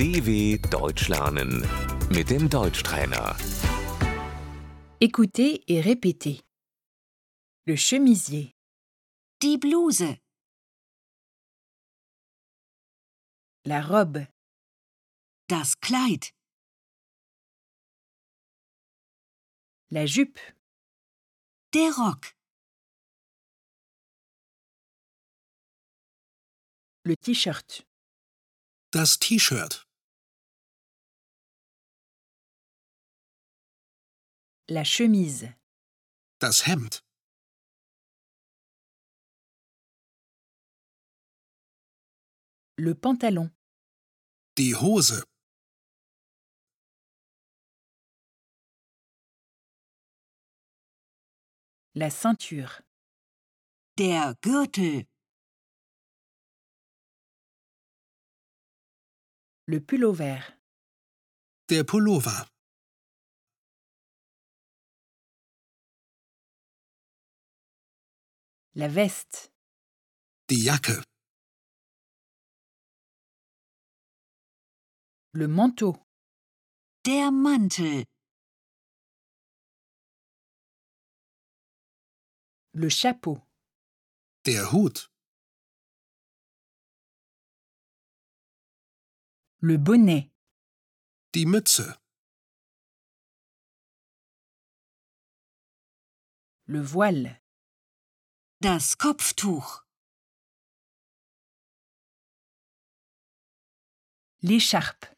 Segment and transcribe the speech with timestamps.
[0.00, 1.60] DW Deutsch lernen
[2.08, 3.36] mit dem Deutschtrainer.
[4.98, 6.40] Écoutez et répétez.
[7.66, 8.54] Le chemisier,
[9.42, 10.16] Die Bluse,
[13.66, 14.26] la robe,
[15.48, 16.32] das Kleid,
[19.90, 20.40] la jupe,
[21.74, 22.34] der Rock,
[27.04, 27.84] le t-shirt,
[28.92, 29.89] Das T-Shirt,
[34.70, 35.48] la chemise,
[36.38, 37.02] das Hemd,
[42.76, 43.50] le pantalon,
[44.56, 45.24] die Hose,
[51.94, 52.84] la ceinture,
[53.98, 55.08] der Gürtel,
[59.66, 60.40] le pullover,
[61.68, 62.48] der Pullover,
[68.74, 69.50] la veste,
[70.48, 71.02] die Jacke,
[75.32, 75.96] le manteau,
[77.04, 78.04] der Mantel,
[82.72, 83.40] le chapeau,
[84.44, 85.10] der Hut,
[89.60, 90.30] le bonnet,
[91.34, 91.98] die Mütze,
[96.66, 97.40] le voile,
[98.62, 99.80] das Kopftuch,
[104.42, 105.16] l'écharpe,